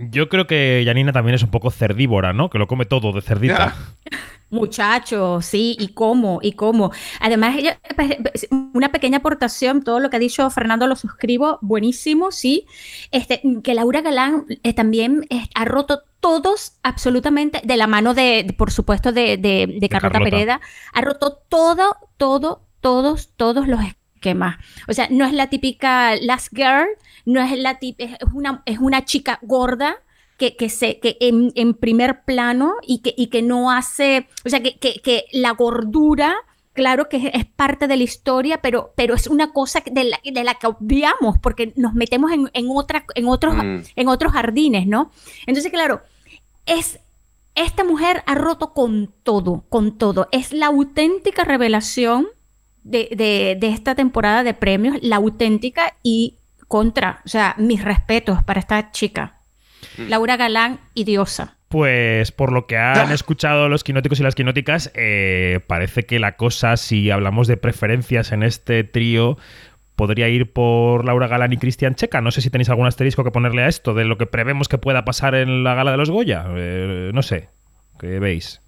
[0.08, 2.48] Yo creo que Janina también es un poco cerdívora, ¿no?
[2.48, 3.74] Que lo come todo de cerdita.
[4.50, 6.90] Muchachos, sí, y cómo, y cómo.
[7.20, 7.56] Además,
[7.94, 12.66] pues, una pequeña aportación, todo lo que ha dicho Fernando lo suscribo, buenísimo, sí.
[13.12, 18.54] Este, que Laura Galán eh, también eh, ha roto todos, absolutamente, de la mano de,
[18.56, 20.60] por supuesto, de, de, Carlota, Pereda,
[20.94, 23.80] ha roto todo, todo, todos, todos los
[24.20, 24.58] esquemas.
[24.86, 26.86] O sea, no es la típica last girl,
[27.24, 29.96] no es la típica, es una, es una chica gorda
[30.36, 34.78] que, se, que en, primer plano y que, y que no hace, o sea, que,
[34.78, 36.34] que, la gordura
[36.72, 40.44] claro que es parte de la historia, pero, pero es una cosa de la, de
[40.44, 43.80] la que obviamos porque nos metemos en, en, otra, en, otros, mm.
[43.96, 45.10] en otros jardines, ¿no?
[45.46, 46.00] Entonces, claro,
[46.64, 47.00] es,
[47.54, 50.28] esta mujer ha roto con todo, con todo.
[50.32, 52.28] Es la auténtica revelación
[52.82, 56.34] de, de, de esta temporada de premios, la auténtica y
[56.68, 59.34] contra, o sea, mis respetos para esta chica.
[59.98, 60.08] Mm.
[60.08, 61.56] Laura Galán y Diosa.
[61.68, 66.36] Pues por lo que han escuchado los quinóticos y las quinóticas, eh, parece que la
[66.36, 69.38] cosa, si hablamos de preferencias en este trío,
[69.94, 72.20] podría ir por Laura Galán y Cristian Checa.
[72.20, 74.78] No sé si tenéis algún asterisco que ponerle a esto, de lo que prevemos que
[74.78, 76.46] pueda pasar en la gala de los Goya.
[76.56, 77.50] Eh, no sé,
[78.00, 78.59] ¿qué veis?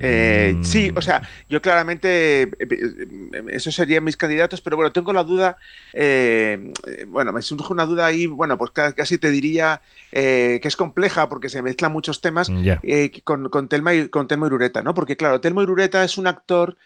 [0.00, 5.12] Eh, sí, o sea, yo claramente, eh, eh, esos serían mis candidatos, pero bueno, tengo
[5.12, 5.56] la duda,
[7.08, 11.48] bueno, me surge una duda ahí, bueno, pues casi te diría que es compleja porque
[11.48, 12.50] se mezclan muchos temas
[13.24, 14.94] con, con, Telma y, con Telmo Irureta, ¿no?
[14.94, 16.76] Porque claro, Telmo Irureta es un actor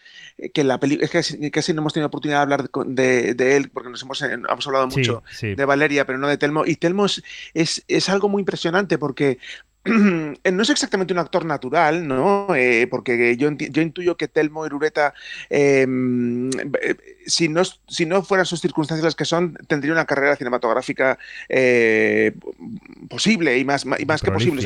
[0.53, 3.89] que la película, es que casi, no hemos tenido oportunidad de hablar de, él porque
[3.89, 8.09] nos hemos, hemos hablado mucho de Valeria, pero no de Telmo, y Telmo es, es
[8.09, 9.39] algo muy impresionante porque
[9.85, 12.47] no es exactamente un actor natural, ¿no?
[12.53, 15.13] Eh, porque yo, yo, intuyo que Telmo Irureta,
[15.49, 16.49] em,
[16.81, 21.17] eh, si, no, si no fueran sus circunstancias las que son, tendría una carrera cinematográfica
[23.09, 24.61] posible y más, y más que posible,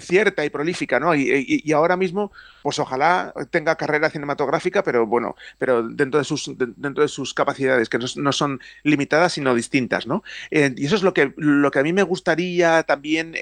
[0.00, 1.14] cierta y prolífica, ¿no?
[1.14, 2.32] Y, ahora mismo,
[2.62, 7.88] pues ojalá tenga carrera cinematográfica, pero bueno, pero dentro de sus, dentro de sus capacidades,
[7.88, 10.24] que no, son limitadas, sino distintas, ¿no?
[10.50, 13.36] y eso es lo que, lo que a mí me gustaría también,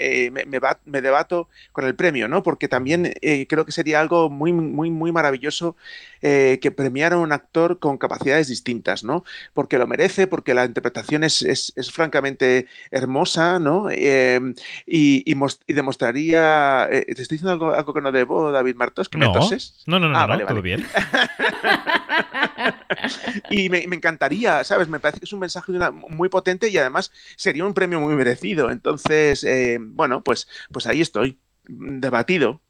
[0.47, 2.43] me, va, me me debato con el premio, ¿no?
[2.43, 5.77] Porque también eh, creo que sería algo muy, muy, muy maravilloso
[6.23, 9.25] eh, que premiara a un actor con capacidades distintas, ¿no?
[9.55, 13.89] Porque lo merece, porque la interpretación es, es, francamente hermosa, ¿no?
[13.91, 14.55] Em,
[14.87, 16.89] y, y, demostraría.
[16.91, 19.09] ¿Te estoy diciendo algo, algo, que no debo, David Martos?
[19.09, 19.29] ¿Que no.
[19.29, 19.75] me toses?
[19.87, 20.85] No, no, no, ah, todo bien.
[23.51, 24.89] y me, me, encantaría, ¿sabes?
[24.89, 25.73] Me parece que es un mensaje
[26.09, 28.71] muy potente y además sería un premio muy merecido.
[28.71, 32.61] Entonces, eh, bueno, pues, pues ahí estoy, debatido.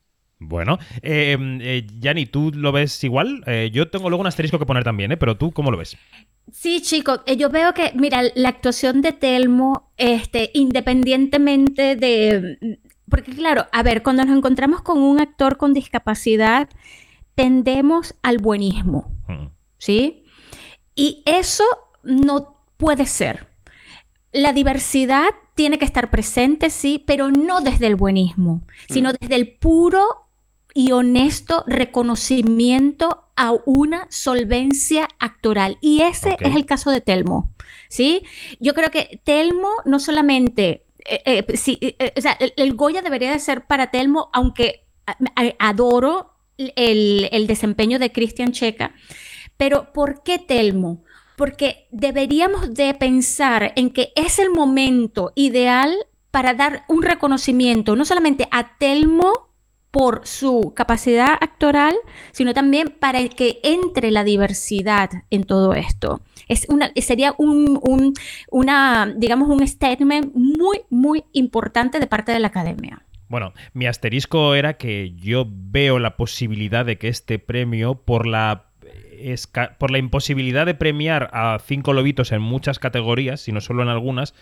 [0.40, 3.42] Bueno, eh, eh Yanni, ¿tú lo ves igual?
[3.46, 5.16] Eh, yo tengo luego un asterisco que poner también, ¿eh?
[5.16, 5.96] pero tú, ¿cómo lo ves?
[6.52, 12.78] Sí, chicos, yo veo que, mira, la actuación de Telmo, este, independientemente de.
[13.10, 16.68] Porque, claro, a ver, cuando nos encontramos con un actor con discapacidad,
[17.34, 19.46] tendemos al buenismo, mm.
[19.78, 20.24] ¿Sí?
[20.94, 21.64] Y eso
[22.02, 23.48] no puede ser.
[24.32, 29.14] La diversidad tiene que estar presente, sí, pero no desde el buenismo, sino mm.
[29.20, 30.28] desde el puro
[30.74, 35.78] y honesto reconocimiento a una solvencia actoral.
[35.80, 37.52] Y ese es el caso de Telmo,
[37.88, 38.22] ¿sí?
[38.60, 43.32] Yo creo que Telmo no solamente, eh, eh, sí, eh, o sea, el, Goya debería
[43.32, 44.84] de ser para Telmo, aunque
[45.58, 48.94] adoro el, el desempeño de Cristian Checa,
[49.58, 51.04] pero ¿por qué Telmo?
[51.36, 55.94] Porque deberíamos de pensar en que es el momento ideal
[56.30, 59.48] para dar un reconocimiento no solamente a Telmo
[59.90, 61.94] por su capacidad actoral,
[62.32, 66.20] sino también para que entre la diversidad en todo esto.
[66.46, 68.14] Es una, sería un, un,
[68.50, 73.02] una, digamos, un statement muy, muy importante de parte de la academia.
[73.28, 78.67] Bueno, mi asterisco era que yo veo la posibilidad de que este premio, por la
[79.78, 84.34] por la imposibilidad de premiar a cinco lobitos en muchas categorías, sino solo en algunas,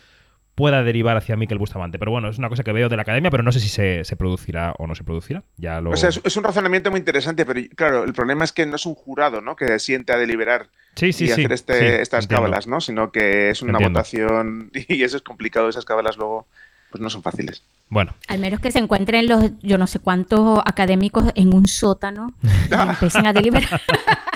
[0.56, 1.98] pueda derivar hacia Miquel Bustamante.
[1.98, 4.16] Pero bueno, es una cosa que veo de la academia, pero no sé si se,
[4.16, 5.44] producirá o no se producirá.
[5.58, 5.90] Ya lo...
[5.90, 8.86] O sea, es, un razonamiento muy interesante, pero claro, el problema es que no es
[8.86, 9.54] un jurado, ¿no?
[9.54, 10.70] Que siente a deliberar
[11.00, 12.80] y hacer este, estas cábalas, ¿no?
[12.80, 16.46] Sino que es una votación y eso es complicado, esas cábalas luego
[16.90, 17.62] pues no son fáciles.
[17.90, 18.14] Bueno.
[18.26, 22.74] Al menos que se encuentren los yo no sé cuántos académicos en un sótano y
[22.90, 23.80] empiecen a deliberar.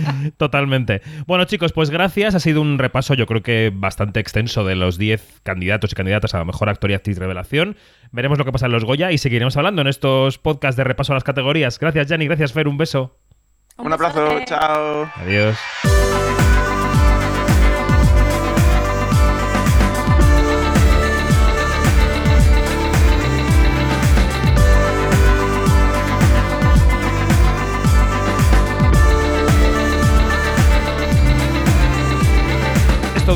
[0.36, 1.02] Totalmente.
[1.26, 2.34] Bueno, chicos, pues gracias.
[2.34, 6.34] Ha sido un repaso, yo creo que bastante extenso de los 10 candidatos y candidatas
[6.34, 7.76] a la mejor actor y actriz revelación.
[8.10, 11.12] Veremos lo que pasa en los Goya y seguiremos hablando en estos podcasts de repaso
[11.12, 11.78] a las categorías.
[11.78, 12.26] Gracias, Jenny.
[12.26, 12.68] Gracias, Fer.
[12.68, 13.16] Un beso.
[13.78, 14.40] Un, abrazo.
[14.44, 15.10] Chao.
[15.16, 15.58] Adiós.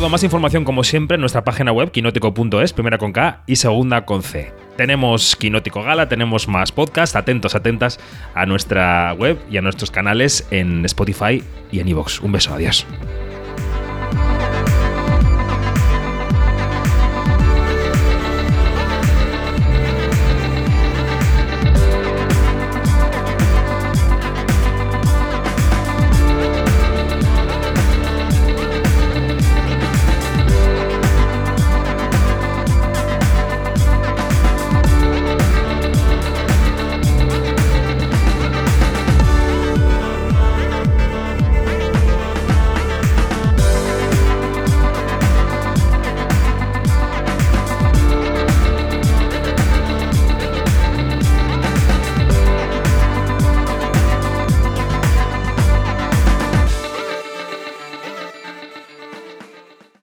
[0.09, 4.22] Más información como siempre en nuestra página web quinótico.es, primera con K y segunda con
[4.22, 4.52] C.
[4.76, 7.98] Tenemos Quinótico Gala, tenemos más podcasts, atentos, atentas
[8.34, 11.42] a nuestra web y a nuestros canales en Spotify
[11.72, 12.20] y en iVoox.
[12.20, 12.86] Un beso, adiós.